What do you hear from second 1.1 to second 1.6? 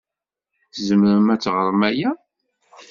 ad